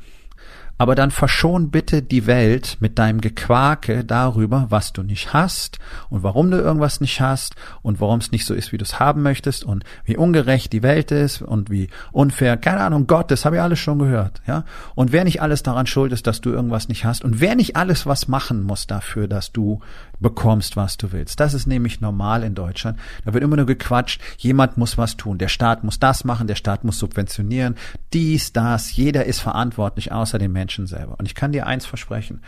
Aber 0.79 0.95
dann 0.95 1.11
verschon 1.11 1.71
bitte 1.71 2.03
die 2.03 2.27
Welt 2.27 2.77
mit 2.81 2.99
deinem 2.99 3.21
Gequake 3.21 4.05
darüber, 4.05 4.67
was 4.69 4.93
du 4.93 5.03
nicht 5.03 5.33
hast 5.33 5.79
und 6.11 6.23
warum 6.23 6.51
du 6.51 6.59
irgendwas 6.59 7.01
nicht 7.01 7.21
hast 7.21 7.55
und 7.83 8.01
warum 8.01 8.19
es 8.19 8.31
nicht 8.31 8.45
so 8.45 8.53
ist, 8.53 8.73
wie 8.73 8.79
du 8.79 8.85
es 8.85 9.01
haben 9.01 9.23
möchtest 9.23 9.65
und 9.65 9.85
wie 10.05 10.17
ungerecht 10.17 10.73
die 10.73 10.83
Welt 10.83 11.11
ist 11.11 11.41
und 11.41 11.71
wie 11.71 11.89
unfair, 12.13 12.57
keine 12.59 12.81
Ahnung, 12.81 13.07
Gott, 13.07 13.31
das 13.31 13.45
habe 13.45 13.57
ich 13.57 13.63
alles 13.63 13.79
schon 13.79 13.99
gehört, 13.99 14.43
ja. 14.47 14.65
Und 14.95 15.13
wer 15.13 15.25
nicht 15.25 15.41
alles 15.41 15.63
daran 15.63 15.87
schuld 15.87 16.13
ist, 16.13 16.27
dass 16.27 16.43
du 16.43 16.51
irgendwas 16.51 16.89
nicht 16.89 17.05
hast 17.05 17.25
und 17.25 17.41
wer 17.41 17.55
nicht 17.55 17.77
alles 17.77 18.07
was 18.07 18.29
machen 18.29 18.63
muss 18.63 18.87
dafür, 18.87 19.29
dass 19.29 19.53
du 19.53 19.81
bekommst, 20.21 20.77
was 20.77 20.97
du 20.97 21.13
willst. 21.13 21.41
Das 21.41 21.55
ist 21.55 21.67
nämlich 21.67 22.01
normal 22.01 22.43
in 22.43 22.55
Deutschland. 22.55 22.99
Da 23.25 23.33
wird 23.33 23.45
immer 23.45 23.57
nur 23.57 23.67
gequatscht, 23.67 24.21
jemand 24.39 24.77
muss 24.77 24.99
was 24.99 25.17
tun, 25.17 25.39
der 25.39 25.49
Staat 25.49 25.85
muss 25.85 25.99
das 25.99 26.25
machen, 26.25 26.47
der 26.47 26.55
Staat 26.55 26.85
muss 26.85 26.99
subventionieren, 26.99 27.77
dies, 28.13 28.53
das, 28.53 28.95
jeder 28.95 29.25
ist 29.25 29.41
verantwortlich 29.41 30.13
außer 30.13 30.39
den 30.39 30.53
Menschen 30.53 30.66
selber. 30.69 31.17
Und 31.19 31.27
ich 31.27 31.35
kann 31.35 31.53
dir 31.53 31.67
eins 31.67 31.87
versprechen, 31.87 32.43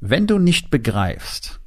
wenn 0.00 0.26
du 0.26 0.38
nicht 0.38 0.70
begreifst, 0.70 1.60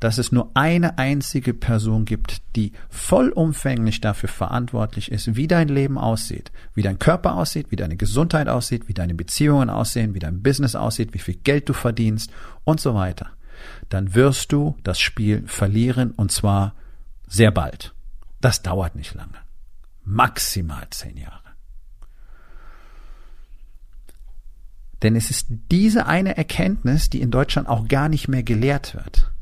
dass 0.00 0.16
es 0.16 0.32
nur 0.32 0.50
eine 0.54 0.98
einzige 0.98 1.52
Person 1.52 2.06
gibt, 2.06 2.42
die 2.56 2.72
vollumfänglich 2.88 4.00
dafür 4.00 4.30
verantwortlich 4.30 5.12
ist, 5.12 5.36
wie 5.36 5.46
dein 5.46 5.68
Leben 5.68 5.98
aussieht, 5.98 6.50
wie 6.74 6.82
dein 6.82 6.98
Körper 6.98 7.34
aussieht, 7.34 7.70
wie 7.70 7.76
deine 7.76 7.96
Gesundheit 7.96 8.48
aussieht, 8.48 8.88
wie 8.88 8.94
deine 8.94 9.14
Beziehungen 9.14 9.68
aussehen, 9.68 10.14
wie 10.14 10.18
dein 10.18 10.42
Business 10.42 10.74
aussieht, 10.74 11.12
wie 11.12 11.18
viel 11.18 11.34
Geld 11.34 11.68
du 11.68 11.74
verdienst 11.74 12.32
und 12.64 12.80
so 12.80 12.94
weiter, 12.94 13.28
dann 13.90 14.14
wirst 14.14 14.52
du 14.52 14.76
das 14.82 14.98
Spiel 14.98 15.46
verlieren 15.46 16.12
und 16.12 16.32
zwar 16.32 16.74
sehr 17.26 17.50
bald. 17.50 17.94
Das 18.40 18.62
dauert 18.62 18.96
nicht 18.96 19.14
lange. 19.14 19.36
Maximal 20.04 20.86
zehn 20.90 21.18
Jahre. 21.18 21.39
Denn 25.02 25.16
es 25.16 25.30
ist 25.30 25.48
diese 25.70 26.06
eine 26.06 26.36
Erkenntnis, 26.36 27.10
die 27.10 27.20
in 27.20 27.30
Deutschland 27.30 27.68
auch 27.68 27.88
gar 27.88 28.08
nicht 28.08 28.28
mehr 28.28 28.42
gelehrt 28.42 28.94
wird. 28.94 29.32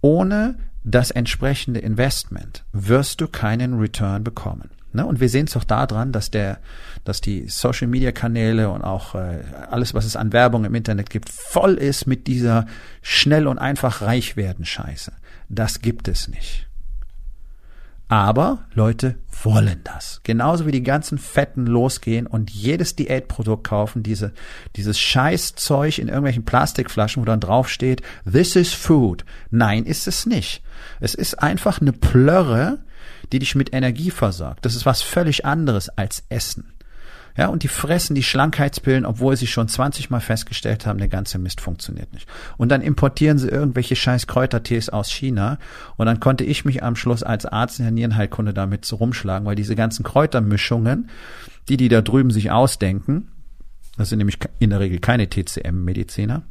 Ohne 0.00 0.56
das 0.84 1.10
entsprechende 1.10 1.80
Investment 1.80 2.64
wirst 2.72 3.20
du 3.20 3.28
keinen 3.28 3.78
Return 3.78 4.22
bekommen. 4.22 4.70
Ne? 4.92 5.04
Und 5.04 5.18
wir 5.18 5.28
sehen 5.28 5.46
es 5.46 5.54
doch 5.54 5.64
daran, 5.64 6.12
dass 6.12 6.30
der, 6.30 6.58
dass 7.04 7.20
die 7.20 7.48
Social 7.48 7.88
Media 7.88 8.12
Kanäle 8.12 8.70
und 8.70 8.82
auch 8.82 9.14
äh, 9.14 9.42
alles, 9.70 9.94
was 9.94 10.04
es 10.04 10.14
an 10.14 10.32
Werbung 10.32 10.64
im 10.64 10.74
Internet 10.74 11.10
gibt, 11.10 11.30
voll 11.30 11.74
ist 11.74 12.06
mit 12.06 12.26
dieser 12.26 12.66
schnell 13.02 13.46
und 13.46 13.58
einfach 13.58 14.02
reich 14.02 14.36
werden 14.36 14.64
Scheiße. 14.64 15.12
Das 15.48 15.80
gibt 15.80 16.06
es 16.08 16.28
nicht. 16.28 16.68
Aber 18.14 18.60
Leute 18.74 19.16
wollen 19.42 19.80
das. 19.82 20.20
Genauso 20.22 20.66
wie 20.66 20.70
die 20.70 20.84
ganzen 20.84 21.18
Fetten 21.18 21.66
losgehen 21.66 22.28
und 22.28 22.48
jedes 22.48 22.94
Diätprodukt 22.94 23.64
kaufen, 23.64 24.04
diese, 24.04 24.32
dieses 24.76 25.00
Scheißzeug 25.00 25.98
in 25.98 26.06
irgendwelchen 26.06 26.44
Plastikflaschen, 26.44 27.20
wo 27.20 27.24
dann 27.24 27.40
draufsteht, 27.40 28.02
this 28.30 28.54
is 28.54 28.72
food. 28.72 29.24
Nein, 29.50 29.84
ist 29.84 30.06
es 30.06 30.26
nicht. 30.26 30.62
Es 31.00 31.14
ist 31.14 31.42
einfach 31.42 31.80
eine 31.80 31.92
Plörre, 31.92 32.84
die 33.32 33.40
dich 33.40 33.56
mit 33.56 33.74
Energie 33.74 34.12
versorgt. 34.12 34.64
Das 34.64 34.76
ist 34.76 34.86
was 34.86 35.02
völlig 35.02 35.44
anderes 35.44 35.88
als 35.88 36.22
Essen. 36.28 36.73
Ja, 37.36 37.48
und 37.48 37.64
die 37.64 37.68
fressen 37.68 38.14
die 38.14 38.22
Schlankheitspillen, 38.22 39.04
obwohl 39.04 39.36
sie 39.36 39.48
schon 39.48 39.66
20 39.66 40.08
Mal 40.08 40.20
festgestellt 40.20 40.86
haben, 40.86 40.98
der 40.98 41.08
ganze 41.08 41.38
Mist 41.38 41.60
funktioniert 41.60 42.12
nicht. 42.12 42.28
Und 42.56 42.68
dann 42.68 42.80
importieren 42.80 43.38
sie 43.38 43.48
irgendwelche 43.48 43.96
scheiß 43.96 44.28
Kräutertees 44.28 44.88
aus 44.88 45.10
China. 45.10 45.58
Und 45.96 46.06
dann 46.06 46.20
konnte 46.20 46.44
ich 46.44 46.64
mich 46.64 46.84
am 46.84 46.94
Schluss 46.94 47.24
als 47.24 47.44
Arzt 47.44 47.80
in 47.80 47.86
der 47.86 47.92
Nierenheilkunde 47.92 48.54
damit 48.54 48.84
so 48.84 48.96
rumschlagen, 48.96 49.46
weil 49.46 49.56
diese 49.56 49.74
ganzen 49.74 50.04
Kräutermischungen, 50.04 51.10
die 51.68 51.76
die 51.76 51.88
da 51.88 52.02
drüben 52.02 52.30
sich 52.30 52.52
ausdenken, 52.52 53.28
das 53.96 54.10
sind 54.10 54.18
nämlich 54.18 54.38
in 54.60 54.70
der 54.70 54.80
Regel 54.80 55.00
keine 55.00 55.28
TCM-Mediziner, 55.28 56.42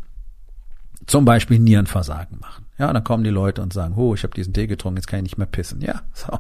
zum 1.06 1.26
Beispiel 1.26 1.60
Nierenversagen 1.60 2.40
machen. 2.40 2.66
Ja, 2.78 2.92
dann 2.92 3.04
kommen 3.04 3.24
die 3.24 3.30
Leute 3.30 3.62
und 3.62 3.72
sagen, 3.72 3.96
oh, 3.96 4.16
ich 4.16 4.24
habe 4.24 4.34
diesen 4.34 4.54
Tee 4.54 4.68
getrunken, 4.68 4.98
jetzt 4.98 5.08
kann 5.08 5.20
ich 5.20 5.24
nicht 5.24 5.38
mehr 5.38 5.48
pissen. 5.48 5.82
Ja, 5.82 6.02
so. 6.14 6.40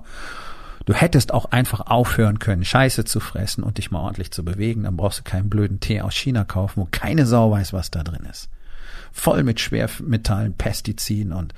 Du 0.86 0.94
hättest 0.94 1.34
auch 1.34 1.46
einfach 1.46 1.82
aufhören 1.82 2.40
können, 2.40 2.66
Scheiße 2.66 3.06
zu 3.06 3.20
fressen 3.20 3.64
und 3.64 3.78
dich 3.78 3.92
mal 3.92 4.02
ordentlich 4.02 4.32
zu 4.32 4.44
bewegen. 4.44 4.84
Dann 4.84 4.98
brauchst 4.98 5.20
du 5.20 5.24
keinen 5.24 5.50
blöden 5.50 5.80
Tee 5.80 6.02
aus 6.02 6.14
China 6.14 6.44
kaufen, 6.44 6.82
wo 6.82 6.88
keine 6.92 7.26
Sau 7.26 7.52
weiß, 7.52 7.74
was 7.74 7.92
da 7.92 8.04
drin 8.04 8.26
ist. 8.30 8.50
Voll 9.12 9.44
mit 9.44 9.60
Schwermetallen, 9.60 10.56
Pestiziden 10.56 11.34
und 11.34 11.54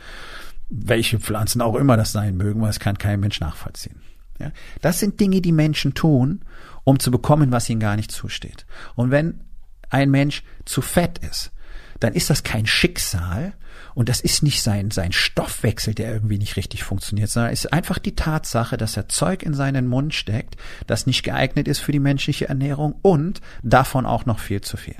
welche 0.69 1.19
Pflanzen 1.19 1.61
auch 1.61 1.75
immer 1.75 1.97
das 1.97 2.11
sein 2.11 2.37
mögen, 2.37 2.61
weil 2.61 2.69
es 2.69 2.79
kann 2.79 2.97
kein 2.97 3.19
Mensch 3.19 3.39
nachvollziehen. 3.39 4.01
Ja? 4.39 4.51
Das 4.81 4.99
sind 4.99 5.19
Dinge, 5.19 5.41
die 5.41 5.51
Menschen 5.51 5.93
tun, 5.93 6.41
um 6.83 6.99
zu 6.99 7.11
bekommen, 7.11 7.51
was 7.51 7.69
ihnen 7.69 7.79
gar 7.79 7.95
nicht 7.95 8.11
zusteht. 8.11 8.65
Und 8.95 9.11
wenn 9.11 9.41
ein 9.89 10.11
Mensch 10.11 10.43
zu 10.65 10.81
fett 10.81 11.19
ist, 11.19 11.51
dann 11.99 12.13
ist 12.13 12.29
das 12.29 12.43
kein 12.43 12.65
Schicksal 12.65 13.53
und 13.93 14.09
das 14.09 14.19
ist 14.19 14.43
nicht 14.43 14.61
sein, 14.61 14.91
sein 14.91 15.11
Stoffwechsel, 15.11 15.93
der 15.93 16.11
irgendwie 16.11 16.37
nicht 16.37 16.57
richtig 16.57 16.83
funktioniert, 16.83 17.29
sondern 17.29 17.53
es 17.53 17.65
ist 17.65 17.73
einfach 17.73 17.97
die 17.97 18.15
Tatsache, 18.15 18.77
dass 18.77 18.97
er 18.97 19.07
Zeug 19.07 19.43
in 19.43 19.53
seinen 19.53 19.87
Mund 19.87 20.13
steckt, 20.13 20.57
das 20.87 21.07
nicht 21.07 21.23
geeignet 21.23 21.67
ist 21.67 21.79
für 21.79 21.91
die 21.91 21.99
menschliche 21.99 22.49
Ernährung 22.49 22.95
und 23.01 23.41
davon 23.63 24.05
auch 24.05 24.25
noch 24.25 24.39
viel 24.39 24.61
zu 24.61 24.77
viel. 24.77 24.97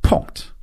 Punkt. 0.00 0.54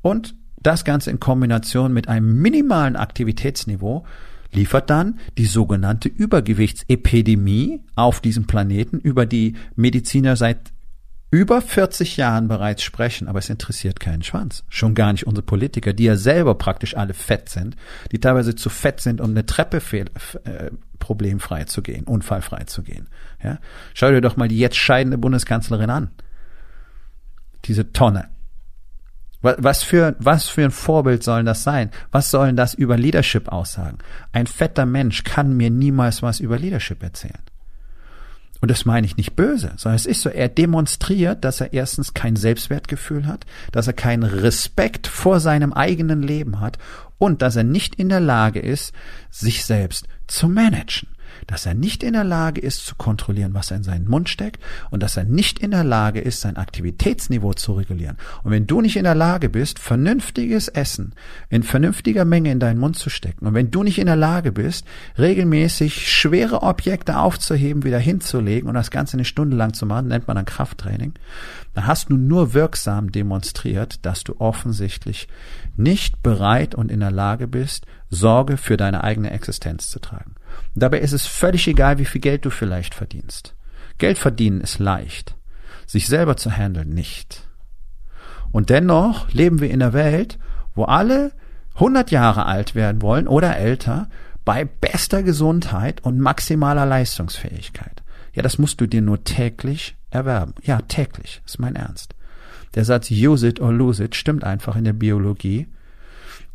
Und 0.00 0.34
das 0.60 0.84
Ganze 0.84 1.10
in 1.10 1.20
Kombination 1.20 1.92
mit 1.92 2.08
einem 2.08 2.40
minimalen 2.40 2.96
Aktivitätsniveau 2.96 4.04
liefert 4.52 4.90
dann 4.90 5.18
die 5.38 5.46
sogenannte 5.46 6.08
Übergewichtsepidemie 6.08 7.80
auf 7.94 8.20
diesem 8.20 8.46
Planeten, 8.46 8.98
über 8.98 9.26
die 9.26 9.56
Mediziner 9.76 10.36
seit 10.36 10.72
über 11.32 11.62
40 11.62 12.18
Jahren 12.18 12.46
bereits 12.46 12.82
sprechen, 12.82 13.26
aber 13.26 13.38
es 13.38 13.48
interessiert 13.48 13.98
keinen 13.98 14.22
Schwanz. 14.22 14.64
Schon 14.68 14.94
gar 14.94 15.12
nicht 15.12 15.26
unsere 15.26 15.44
Politiker, 15.44 15.94
die 15.94 16.04
ja 16.04 16.16
selber 16.16 16.54
praktisch 16.54 16.94
alle 16.94 17.14
fett 17.14 17.48
sind, 17.48 17.74
die 18.12 18.20
teilweise 18.20 18.54
zu 18.54 18.68
fett 18.68 19.00
sind, 19.00 19.18
um 19.18 19.30
eine 19.30 19.46
Treppe 19.46 19.80
fehl, 19.80 20.10
äh, 20.44 20.70
problemfrei 20.98 21.64
zu 21.64 21.80
gehen, 21.80 22.04
unfallfrei 22.04 22.64
zu 22.64 22.82
gehen. 22.82 23.08
Ja? 23.42 23.58
Schau 23.94 24.10
dir 24.10 24.20
doch 24.20 24.36
mal 24.36 24.46
die 24.46 24.58
jetzt 24.58 24.76
scheidende 24.76 25.16
Bundeskanzlerin 25.16 25.88
an. 25.88 26.10
Diese 27.64 27.94
Tonne. 27.94 28.28
Was 29.40 29.82
für, 29.82 30.14
was 30.18 30.48
für 30.48 30.64
ein 30.64 30.70
Vorbild 30.70 31.24
sollen 31.24 31.46
das 31.46 31.64
sein? 31.64 31.90
Was 32.12 32.30
sollen 32.30 32.56
das 32.56 32.74
über 32.74 32.98
Leadership 32.98 33.48
aussagen? 33.48 33.98
Ein 34.32 34.46
fetter 34.46 34.84
Mensch 34.84 35.24
kann 35.24 35.56
mir 35.56 35.70
niemals 35.70 36.22
was 36.22 36.40
über 36.40 36.58
Leadership 36.58 37.02
erzählen. 37.02 37.42
Und 38.62 38.70
das 38.70 38.84
meine 38.84 39.04
ich 39.04 39.16
nicht 39.16 39.34
böse, 39.34 39.72
sondern 39.76 39.96
es 39.96 40.06
ist 40.06 40.22
so, 40.22 40.30
er 40.30 40.48
demonstriert, 40.48 41.44
dass 41.44 41.60
er 41.60 41.72
erstens 41.72 42.14
kein 42.14 42.36
Selbstwertgefühl 42.36 43.26
hat, 43.26 43.44
dass 43.72 43.88
er 43.88 43.92
keinen 43.92 44.22
Respekt 44.22 45.08
vor 45.08 45.40
seinem 45.40 45.72
eigenen 45.72 46.22
Leben 46.22 46.60
hat 46.60 46.78
und 47.18 47.42
dass 47.42 47.56
er 47.56 47.64
nicht 47.64 47.96
in 47.96 48.08
der 48.08 48.20
Lage 48.20 48.60
ist, 48.60 48.94
sich 49.30 49.64
selbst 49.64 50.06
zu 50.28 50.48
managen 50.48 51.08
dass 51.46 51.66
er 51.66 51.74
nicht 51.74 52.02
in 52.02 52.12
der 52.12 52.24
Lage 52.24 52.60
ist 52.60 52.86
zu 52.86 52.94
kontrollieren, 52.94 53.54
was 53.54 53.70
er 53.70 53.78
in 53.78 53.82
seinen 53.82 54.08
Mund 54.08 54.28
steckt 54.28 54.62
und 54.90 55.02
dass 55.02 55.16
er 55.16 55.24
nicht 55.24 55.58
in 55.58 55.70
der 55.70 55.84
Lage 55.84 56.20
ist, 56.20 56.40
sein 56.40 56.56
Aktivitätsniveau 56.56 57.52
zu 57.54 57.72
regulieren. 57.72 58.16
Und 58.42 58.50
wenn 58.50 58.66
du 58.66 58.80
nicht 58.80 58.96
in 58.96 59.04
der 59.04 59.14
Lage 59.14 59.48
bist, 59.48 59.78
vernünftiges 59.78 60.68
Essen 60.68 61.14
in 61.48 61.62
vernünftiger 61.62 62.24
Menge 62.24 62.50
in 62.50 62.60
deinen 62.60 62.78
Mund 62.78 62.96
zu 62.96 63.10
stecken 63.10 63.46
und 63.46 63.54
wenn 63.54 63.70
du 63.70 63.82
nicht 63.82 63.98
in 63.98 64.06
der 64.06 64.16
Lage 64.16 64.52
bist, 64.52 64.86
regelmäßig 65.18 66.10
schwere 66.10 66.62
Objekte 66.62 67.18
aufzuheben, 67.18 67.84
wieder 67.84 67.98
hinzulegen 67.98 68.68
und 68.68 68.74
das 68.74 68.90
Ganze 68.90 69.16
eine 69.16 69.24
Stunde 69.24 69.56
lang 69.56 69.74
zu 69.74 69.86
machen, 69.86 70.08
nennt 70.08 70.26
man 70.26 70.36
dann 70.36 70.44
Krafttraining, 70.44 71.14
dann 71.74 71.86
hast 71.86 72.10
du 72.10 72.16
nur 72.16 72.54
wirksam 72.54 73.12
demonstriert, 73.12 74.04
dass 74.04 74.24
du 74.24 74.36
offensichtlich 74.38 75.28
nicht 75.76 76.22
bereit 76.22 76.74
und 76.74 76.90
in 76.90 77.00
der 77.00 77.10
Lage 77.10 77.48
bist, 77.48 77.86
Sorge 78.10 78.56
für 78.56 78.76
deine 78.76 79.04
eigene 79.04 79.30
Existenz 79.30 79.88
zu 79.88 79.98
tragen. 79.98 80.34
Dabei 80.74 81.00
ist 81.00 81.12
es 81.12 81.26
völlig 81.26 81.68
egal, 81.68 81.98
wie 81.98 82.04
viel 82.04 82.20
Geld 82.20 82.44
du 82.44 82.50
vielleicht 82.50 82.94
verdienst. 82.94 83.54
Geld 83.98 84.18
verdienen 84.18 84.60
ist 84.60 84.78
leicht. 84.78 85.36
Sich 85.86 86.06
selber 86.06 86.36
zu 86.36 86.50
handeln 86.50 86.90
nicht. 86.90 87.48
Und 88.50 88.70
dennoch 88.70 89.30
leben 89.32 89.60
wir 89.60 89.70
in 89.70 89.82
einer 89.82 89.92
Welt, 89.92 90.38
wo 90.74 90.84
alle 90.84 91.32
100 91.74 92.10
Jahre 92.10 92.46
alt 92.46 92.74
werden 92.74 93.02
wollen 93.02 93.28
oder 93.28 93.56
älter 93.56 94.08
bei 94.44 94.64
bester 94.64 95.22
Gesundheit 95.22 96.02
und 96.04 96.18
maximaler 96.18 96.86
Leistungsfähigkeit. 96.86 98.02
Ja, 98.34 98.42
das 98.42 98.58
musst 98.58 98.80
du 98.80 98.86
dir 98.86 99.02
nur 99.02 99.24
täglich 99.24 99.96
erwerben. 100.10 100.54
Ja, 100.62 100.80
täglich, 100.82 101.42
ist 101.46 101.58
mein 101.58 101.76
Ernst. 101.76 102.14
Der 102.74 102.84
Satz 102.84 103.10
use 103.10 103.46
it 103.46 103.60
or 103.60 103.72
lose 103.72 104.02
it 104.02 104.14
stimmt 104.14 104.44
einfach 104.44 104.76
in 104.76 104.84
der 104.84 104.94
Biologie. 104.94 105.68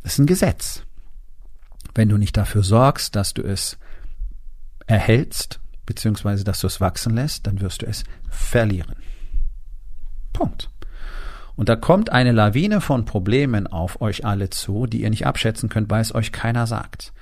Das 0.02 0.14
ist 0.14 0.18
ein 0.18 0.26
Gesetz. 0.26 0.82
Wenn 1.94 2.08
du 2.08 2.16
nicht 2.16 2.36
dafür 2.36 2.62
sorgst, 2.62 3.16
dass 3.16 3.34
du 3.34 3.42
es 3.42 3.78
erhältst, 4.86 5.60
beziehungsweise 5.86 6.44
dass 6.44 6.60
du 6.60 6.66
es 6.66 6.80
wachsen 6.80 7.14
lässt, 7.14 7.46
dann 7.46 7.60
wirst 7.60 7.82
du 7.82 7.86
es 7.86 8.04
verlieren. 8.30 8.96
Punkt. 10.32 10.70
Und 11.58 11.68
da 11.68 11.74
kommt 11.74 12.10
eine 12.10 12.30
Lawine 12.30 12.80
von 12.80 13.04
Problemen 13.04 13.66
auf 13.66 14.00
euch 14.00 14.24
alle 14.24 14.48
zu, 14.48 14.86
die 14.86 15.02
ihr 15.02 15.10
nicht 15.10 15.26
abschätzen 15.26 15.68
könnt, 15.68 15.90
weil 15.90 16.00
es 16.00 16.14
euch 16.14 16.30
keiner 16.30 16.68
sagt. 16.68 17.12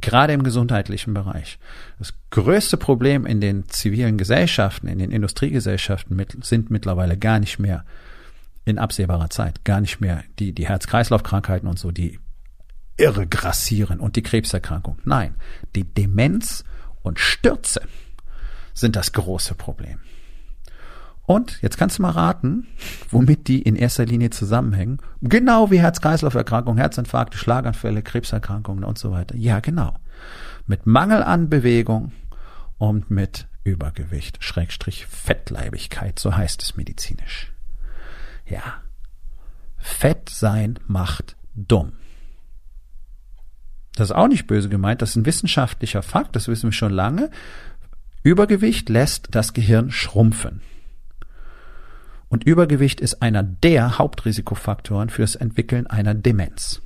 Gerade 0.00 0.32
im 0.32 0.44
gesundheitlichen 0.44 1.12
Bereich. 1.12 1.58
Das 1.98 2.14
größte 2.30 2.76
Problem 2.76 3.26
in 3.26 3.40
den 3.40 3.68
zivilen 3.68 4.16
Gesellschaften, 4.16 4.86
in 4.86 5.00
den 5.00 5.10
Industriegesellschaften 5.10 6.24
sind 6.42 6.70
mittlerweile 6.70 7.18
gar 7.18 7.40
nicht 7.40 7.58
mehr 7.58 7.84
in 8.64 8.78
absehbarer 8.78 9.28
Zeit, 9.28 9.64
gar 9.64 9.80
nicht 9.80 10.00
mehr 10.00 10.22
die, 10.38 10.52
die 10.52 10.68
Herz-Kreislauf-Krankheiten 10.68 11.66
und 11.66 11.80
so, 11.80 11.90
die 11.90 12.20
irre 13.00 13.26
grassieren 13.26 13.98
und 13.98 14.16
die 14.16 14.22
Krebserkrankung. 14.22 14.98
Nein, 15.04 15.34
die 15.74 15.84
Demenz 15.84 16.64
und 17.02 17.18
Stürze 17.18 17.82
sind 18.74 18.96
das 18.96 19.12
große 19.12 19.54
Problem. 19.54 19.98
Und 21.24 21.62
jetzt 21.62 21.78
kannst 21.78 21.98
du 21.98 22.02
mal 22.02 22.10
raten, 22.10 22.66
womit 23.10 23.46
die 23.46 23.62
in 23.62 23.76
erster 23.76 24.04
Linie 24.04 24.30
zusammenhängen. 24.30 24.98
Genau 25.22 25.70
wie 25.70 25.78
Herz-Kreislauf-Erkrankungen, 25.78 26.78
Herzinfarkte, 26.78 27.38
Schlaganfälle, 27.38 28.02
Krebserkrankungen 28.02 28.82
und 28.82 28.98
so 28.98 29.12
weiter. 29.12 29.36
Ja, 29.36 29.60
genau. 29.60 29.94
Mit 30.66 30.86
Mangel 30.86 31.22
an 31.22 31.48
Bewegung 31.48 32.12
und 32.78 33.10
mit 33.10 33.46
Übergewicht, 33.62 34.42
Schrägstrich 34.42 35.06
Fettleibigkeit, 35.06 36.18
so 36.18 36.36
heißt 36.36 36.62
es 36.62 36.76
medizinisch. 36.76 37.52
Ja. 38.44 38.82
Fett 39.78 40.28
sein 40.28 40.78
macht 40.88 41.36
dumm. 41.54 41.92
Das 44.00 44.10
ist 44.10 44.16
auch 44.16 44.28
nicht 44.28 44.46
böse 44.46 44.68
gemeint, 44.68 45.02
das 45.02 45.10
ist 45.10 45.16
ein 45.16 45.26
wissenschaftlicher 45.26 46.02
Fakt, 46.02 46.34
das 46.34 46.48
wissen 46.48 46.68
wir 46.68 46.72
schon 46.72 46.92
lange. 46.92 47.30
Übergewicht 48.22 48.88
lässt 48.88 49.28
das 49.30 49.52
Gehirn 49.52 49.90
schrumpfen. 49.90 50.62
Und 52.30 52.44
Übergewicht 52.44 53.00
ist 53.00 53.22
einer 53.22 53.42
der 53.42 53.98
Hauptrisikofaktoren 53.98 55.10
für 55.10 55.22
das 55.22 55.34
Entwickeln 55.34 55.86
einer 55.86 56.14
Demenz. 56.14 56.80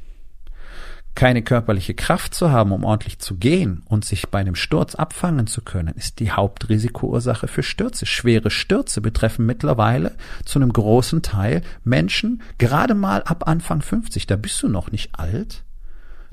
Keine 1.15 1.43
körperliche 1.43 1.95
Kraft 1.95 2.35
zu 2.35 2.51
haben, 2.51 2.73
um 2.73 2.83
ordentlich 2.83 3.21
zu 3.21 3.37
gehen 3.37 3.83
und 3.85 4.05
sich 4.05 4.31
bei 4.31 4.41
einem 4.41 4.57
Sturz 4.57 4.97
abfangen 4.97 5.47
zu 5.47 5.63
können, 5.63 5.95
ist 5.95 6.19
die 6.19 6.33
Hauptrisikoursache 6.33 7.47
für 7.47 7.63
Stürze. 7.63 8.07
Schwere 8.07 8.51
Stürze 8.51 9.01
betreffen 9.01 9.47
mittlerweile 9.47 10.17
zu 10.45 10.59
einem 10.59 10.73
großen 10.73 11.23
Teil 11.23 11.63
Menschen 11.85 12.43
gerade 12.59 12.95
mal 12.95 13.23
ab 13.23 13.47
Anfang 13.47 13.83
50. 13.83 14.27
Da 14.27 14.35
bist 14.35 14.61
du 14.65 14.69
noch 14.69 14.91
nicht 14.91 15.17
alt. 15.17 15.63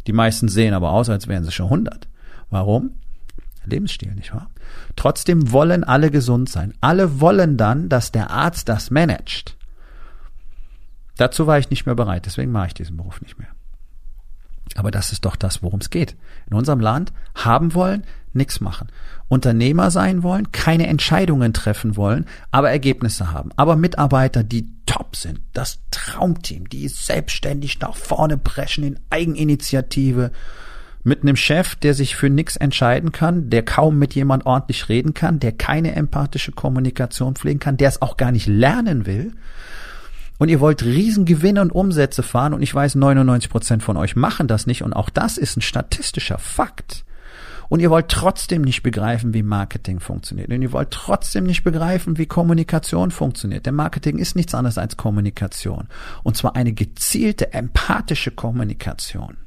Die 0.07 0.13
meisten 0.13 0.47
sehen 0.47 0.73
aber 0.73 0.91
aus, 0.91 1.09
als 1.09 1.27
wären 1.27 1.43
sie 1.43 1.51
schon 1.51 1.65
100. 1.65 2.07
Warum? 2.49 2.91
Lebensstil, 3.65 4.13
nicht 4.15 4.33
wahr? 4.33 4.49
Trotzdem 4.95 5.51
wollen 5.51 5.83
alle 5.83 6.11
gesund 6.11 6.49
sein. 6.49 6.73
Alle 6.81 7.19
wollen 7.19 7.57
dann, 7.57 7.89
dass 7.89 8.11
der 8.11 8.31
Arzt 8.31 8.69
das 8.69 8.89
managt. 8.89 9.55
Dazu 11.17 11.45
war 11.45 11.59
ich 11.59 11.69
nicht 11.69 11.85
mehr 11.85 11.95
bereit, 11.95 12.25
deswegen 12.25 12.51
mache 12.51 12.67
ich 12.67 12.73
diesen 12.73 12.97
Beruf 12.97 13.21
nicht 13.21 13.37
mehr. 13.37 13.49
Aber 14.75 14.89
das 14.89 15.11
ist 15.11 15.25
doch 15.25 15.35
das, 15.35 15.61
worum 15.61 15.79
es 15.81 15.89
geht. 15.89 16.15
In 16.49 16.55
unserem 16.55 16.79
Land 16.79 17.11
haben 17.35 17.73
wollen, 17.73 18.03
nichts 18.33 18.61
machen. 18.61 18.87
Unternehmer 19.27 19.91
sein 19.91 20.23
wollen, 20.23 20.51
keine 20.51 20.87
Entscheidungen 20.87 21.53
treffen 21.53 21.97
wollen, 21.97 22.25
aber 22.51 22.71
Ergebnisse 22.71 23.31
haben. 23.31 23.51
Aber 23.57 23.75
Mitarbeiter, 23.75 24.43
die 24.43 24.67
top 24.91 25.15
sind, 25.15 25.39
das 25.53 25.79
Traumteam, 25.91 26.67
die 26.67 26.87
selbstständig 26.87 27.79
nach 27.79 27.95
vorne 27.95 28.37
preschen 28.37 28.83
in 28.83 28.99
Eigeninitiative, 29.09 30.31
mit 31.03 31.23
einem 31.23 31.35
Chef, 31.35 31.75
der 31.75 31.95
sich 31.95 32.15
für 32.15 32.29
nichts 32.29 32.57
entscheiden 32.57 33.11
kann, 33.11 33.49
der 33.49 33.63
kaum 33.63 33.97
mit 33.97 34.13
jemand 34.13 34.45
ordentlich 34.45 34.87
reden 34.87 35.15
kann, 35.15 35.39
der 35.39 35.51
keine 35.51 35.95
empathische 35.95 36.51
Kommunikation 36.51 37.35
pflegen 37.35 37.59
kann, 37.59 37.77
der 37.77 37.89
es 37.89 38.03
auch 38.03 38.17
gar 38.17 38.31
nicht 38.31 38.45
lernen 38.45 39.07
will, 39.07 39.33
und 40.41 40.49
ihr 40.49 40.59
wollt 40.59 40.83
Riesengewinne 40.83 41.61
und 41.61 41.71
Umsätze 41.71 42.23
fahren 42.23 42.55
und 42.55 42.63
ich 42.63 42.73
weiß, 42.73 42.95
99 42.95 43.47
Prozent 43.47 43.83
von 43.83 43.95
euch 43.95 44.15
machen 44.15 44.47
das 44.47 44.65
nicht. 44.65 44.81
Und 44.81 44.91
auch 44.91 45.11
das 45.11 45.37
ist 45.37 45.55
ein 45.55 45.61
statistischer 45.61 46.39
Fakt. 46.39 47.05
Und 47.71 47.79
ihr 47.79 47.89
wollt 47.89 48.09
trotzdem 48.09 48.63
nicht 48.63 48.83
begreifen, 48.83 49.33
wie 49.33 49.43
Marketing 49.43 50.01
funktioniert. 50.01 50.49
Und 50.49 50.61
ihr 50.61 50.73
wollt 50.73 50.91
trotzdem 50.91 51.45
nicht 51.45 51.63
begreifen, 51.63 52.17
wie 52.17 52.25
Kommunikation 52.25 53.11
funktioniert. 53.11 53.65
Denn 53.65 53.75
Marketing 53.75 54.17
ist 54.17 54.35
nichts 54.35 54.53
anderes 54.53 54.77
als 54.77 54.97
Kommunikation. 54.97 55.87
Und 56.21 56.35
zwar 56.35 56.57
eine 56.57 56.73
gezielte, 56.73 57.53
empathische 57.53 58.31
Kommunikation. 58.31 59.37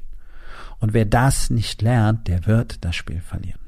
Und 0.79 0.95
wer 0.95 1.05
das 1.05 1.51
nicht 1.51 1.83
lernt, 1.83 2.27
der 2.27 2.47
wird 2.47 2.83
das 2.83 2.95
Spiel 2.95 3.21
verlieren. 3.21 3.59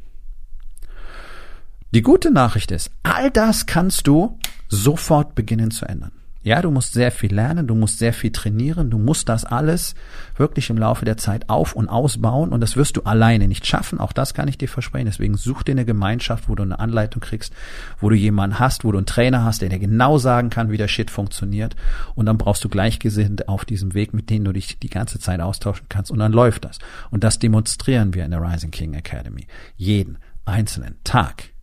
Die 1.93 2.01
gute 2.01 2.31
Nachricht 2.31 2.71
ist, 2.71 2.89
all 3.03 3.29
das 3.29 3.67
kannst 3.67 4.07
du 4.07 4.39
sofort 4.69 5.35
beginnen 5.35 5.69
zu 5.69 5.85
ändern. 5.85 6.13
Ja, 6.47 6.61
du 6.61 6.71
musst 6.71 6.93
sehr 6.93 7.11
viel 7.11 7.35
lernen, 7.35 7.67
du 7.67 7.75
musst 7.75 7.99
sehr 7.99 8.13
viel 8.13 8.31
trainieren, 8.31 8.89
du 8.89 8.97
musst 8.97 9.27
das 9.27 9.43
alles 9.43 9.95
wirklich 10.37 10.69
im 10.69 10.77
Laufe 10.77 11.03
der 11.03 11.17
Zeit 11.17 11.49
auf 11.49 11.73
und 11.73 11.89
ausbauen 11.89 12.53
und 12.53 12.61
das 12.61 12.77
wirst 12.77 12.95
du 12.95 13.01
alleine 13.01 13.49
nicht 13.49 13.67
schaffen. 13.67 13.99
Auch 13.99 14.13
das 14.13 14.33
kann 14.33 14.47
ich 14.47 14.57
dir 14.57 14.69
versprechen. 14.69 15.07
Deswegen 15.07 15.35
such 15.35 15.63
dir 15.63 15.73
eine 15.73 15.83
Gemeinschaft, 15.83 16.47
wo 16.47 16.55
du 16.55 16.63
eine 16.63 16.79
Anleitung 16.79 17.21
kriegst, 17.21 17.51
wo 17.99 18.07
du 18.07 18.15
jemanden 18.15 18.59
hast, 18.59 18.85
wo 18.85 18.93
du 18.93 18.97
einen 18.97 19.05
Trainer 19.05 19.43
hast, 19.43 19.61
der 19.61 19.67
dir 19.67 19.77
genau 19.77 20.19
sagen 20.19 20.49
kann, 20.49 20.71
wie 20.71 20.77
der 20.77 20.87
Shit 20.87 21.11
funktioniert. 21.11 21.75
Und 22.15 22.27
dann 22.27 22.37
brauchst 22.37 22.63
du 22.63 22.69
Gleichgesinnte 22.69 23.49
auf 23.49 23.65
diesem 23.65 23.93
Weg, 23.93 24.13
mit 24.13 24.29
denen 24.29 24.45
du 24.45 24.53
dich 24.53 24.79
die 24.79 24.89
ganze 24.89 25.19
Zeit 25.19 25.41
austauschen 25.41 25.87
kannst 25.89 26.11
und 26.11 26.19
dann 26.19 26.31
läuft 26.31 26.63
das. 26.63 26.79
Und 27.11 27.25
das 27.25 27.39
demonstrieren 27.39 28.13
wir 28.13 28.23
in 28.23 28.31
der 28.31 28.41
Rising 28.41 28.71
King 28.71 28.93
Academy. 28.93 29.47
Jeden 29.75 30.17
einzelnen 30.45 30.95
Tag. 31.03 31.56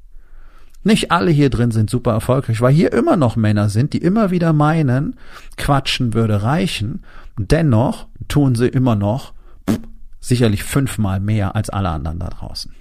Nicht 0.85 1.11
alle 1.11 1.31
hier 1.31 1.49
drin 1.49 1.71
sind 1.71 1.89
super 1.89 2.13
erfolgreich, 2.13 2.61
weil 2.61 2.73
hier 2.73 2.93
immer 2.93 3.17
noch 3.17 3.37
Männer 3.37 3.71
sind, 3.71 3.95
die 3.95 3.99
immer 3.99 4.31
wieder 4.31 4.53
meinen, 4.53 5.17
quatschen 5.57 6.13
würde 6.13 6.43
reichen. 6.43 7.03
Dennoch 7.39 8.07
tun 8.29 8.55
sie 8.55 8.69
immer 8.69 8.95
noch 8.95 9.33
pff, 9.69 9.81
sicherlich 10.21 10.63
fünfmal 10.63 11.21
mehr 11.21 11.57
als 11.57 11.71
alle 11.71 11.89
anderen 11.89 12.19
da 12.19 12.29
draußen. 12.29 12.73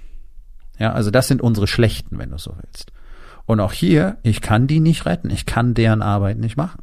Ja, 0.78 0.92
also 0.92 1.10
das 1.10 1.28
sind 1.28 1.40
unsere 1.40 1.66
Schlechten, 1.66 2.18
wenn 2.18 2.30
du 2.30 2.38
so 2.38 2.54
willst. 2.62 2.92
Und 3.46 3.60
auch 3.60 3.72
hier, 3.72 4.18
ich 4.22 4.42
kann 4.42 4.66
die 4.66 4.80
nicht 4.80 5.06
retten, 5.06 5.30
ich 5.30 5.46
kann 5.46 5.74
deren 5.74 6.02
Arbeit 6.02 6.38
nicht 6.38 6.56
machen. 6.56 6.82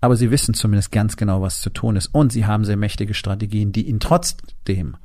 Aber 0.00 0.16
sie 0.16 0.30
wissen 0.30 0.54
zumindest 0.54 0.90
ganz 0.92 1.16
genau, 1.16 1.42
was 1.42 1.60
zu 1.60 1.70
tun 1.70 1.96
ist. 1.96 2.08
Und 2.08 2.32
sie 2.32 2.46
haben 2.46 2.64
sehr 2.64 2.76
mächtige 2.76 3.14
Strategien, 3.14 3.72
die 3.72 3.88
ihnen 3.88 4.00
trotzdem 4.00 4.96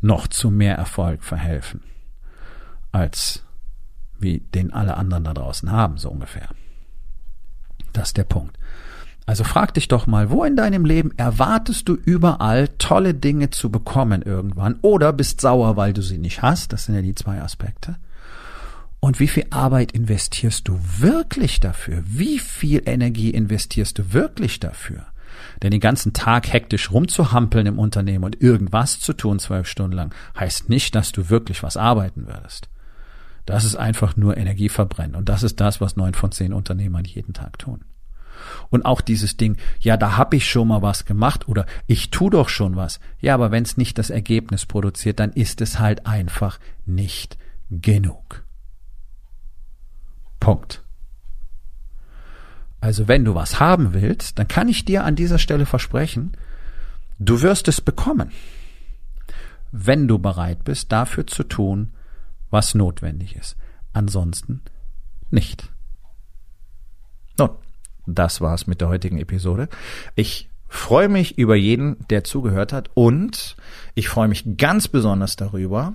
noch 0.00 0.26
zu 0.26 0.50
mehr 0.50 0.76
Erfolg 0.76 1.22
verhelfen 1.24 1.82
als 2.92 3.44
wie 4.20 4.40
den 4.40 4.72
alle 4.72 4.96
anderen 4.96 5.24
da 5.24 5.34
draußen 5.34 5.70
haben, 5.70 5.98
so 5.98 6.10
ungefähr. 6.10 6.48
Das 7.92 8.08
ist 8.08 8.16
der 8.16 8.24
Punkt. 8.24 8.58
Also 9.26 9.44
frag 9.44 9.74
dich 9.74 9.88
doch 9.88 10.06
mal, 10.06 10.30
wo 10.30 10.42
in 10.44 10.56
deinem 10.56 10.86
Leben 10.86 11.12
erwartest 11.18 11.86
du 11.88 11.94
überall 11.94 12.68
tolle 12.78 13.12
Dinge 13.12 13.50
zu 13.50 13.70
bekommen 13.70 14.22
irgendwann 14.22 14.78
oder 14.80 15.12
bist 15.12 15.42
sauer, 15.42 15.76
weil 15.76 15.92
du 15.92 16.00
sie 16.00 16.16
nicht 16.16 16.40
hast? 16.40 16.72
Das 16.72 16.86
sind 16.86 16.94
ja 16.94 17.02
die 17.02 17.14
zwei 17.14 17.42
Aspekte. 17.42 17.96
Und 19.00 19.20
wie 19.20 19.28
viel 19.28 19.46
Arbeit 19.50 19.92
investierst 19.92 20.66
du 20.66 20.80
wirklich 20.96 21.60
dafür? 21.60 22.02
Wie 22.06 22.38
viel 22.38 22.82
Energie 22.86 23.30
investierst 23.30 23.98
du 23.98 24.12
wirklich 24.12 24.60
dafür? 24.60 25.04
Denn 25.62 25.72
den 25.72 25.80
ganzen 25.80 26.14
Tag 26.14 26.52
hektisch 26.52 26.90
rumzuhampeln 26.90 27.66
im 27.66 27.78
Unternehmen 27.78 28.24
und 28.24 28.40
irgendwas 28.40 28.98
zu 28.98 29.12
tun 29.12 29.38
zwölf 29.38 29.68
Stunden 29.68 29.96
lang 29.96 30.14
heißt 30.38 30.68
nicht, 30.68 30.94
dass 30.94 31.12
du 31.12 31.28
wirklich 31.28 31.62
was 31.62 31.76
arbeiten 31.76 32.26
würdest. 32.26 32.68
Das 33.48 33.64
ist 33.64 33.76
einfach 33.76 34.14
nur 34.14 34.36
Energieverbrennen. 34.36 35.16
Und 35.16 35.30
das 35.30 35.42
ist 35.42 35.58
das, 35.58 35.80
was 35.80 35.96
neun 35.96 36.12
von 36.12 36.30
zehn 36.32 36.52
Unternehmern 36.52 37.06
jeden 37.06 37.32
Tag 37.32 37.58
tun. 37.58 37.82
Und 38.68 38.84
auch 38.84 39.00
dieses 39.00 39.38
Ding, 39.38 39.56
ja, 39.80 39.96
da 39.96 40.18
habe 40.18 40.36
ich 40.36 40.50
schon 40.50 40.68
mal 40.68 40.82
was 40.82 41.06
gemacht 41.06 41.48
oder 41.48 41.64
ich 41.86 42.10
tu 42.10 42.28
doch 42.28 42.50
schon 42.50 42.76
was. 42.76 43.00
Ja, 43.20 43.32
aber 43.32 43.50
wenn 43.50 43.62
es 43.62 43.78
nicht 43.78 43.96
das 43.96 44.10
Ergebnis 44.10 44.66
produziert, 44.66 45.18
dann 45.18 45.32
ist 45.32 45.62
es 45.62 45.78
halt 45.78 46.04
einfach 46.04 46.60
nicht 46.84 47.38
genug. 47.70 48.44
Punkt. 50.40 50.82
Also 52.82 53.08
wenn 53.08 53.24
du 53.24 53.34
was 53.34 53.58
haben 53.58 53.94
willst, 53.94 54.38
dann 54.38 54.46
kann 54.46 54.68
ich 54.68 54.84
dir 54.84 55.04
an 55.04 55.16
dieser 55.16 55.38
Stelle 55.38 55.64
versprechen, 55.64 56.36
du 57.18 57.40
wirst 57.40 57.66
es 57.66 57.80
bekommen, 57.80 58.30
wenn 59.72 60.06
du 60.06 60.18
bereit 60.18 60.64
bist, 60.64 60.92
dafür 60.92 61.26
zu 61.26 61.44
tun, 61.44 61.94
was 62.50 62.74
notwendig 62.74 63.36
ist. 63.36 63.56
Ansonsten 63.92 64.62
nicht. 65.30 65.70
Nun, 67.38 67.50
das 68.06 68.40
war's 68.40 68.66
mit 68.66 68.80
der 68.80 68.88
heutigen 68.88 69.18
Episode. 69.18 69.68
Ich 70.14 70.50
freue 70.68 71.08
mich 71.08 71.38
über 71.38 71.56
jeden, 71.56 71.96
der 72.08 72.24
zugehört 72.24 72.72
hat 72.72 72.90
und 72.94 73.56
ich 73.94 74.08
freue 74.08 74.28
mich 74.28 74.56
ganz 74.56 74.88
besonders 74.88 75.36
darüber, 75.36 75.94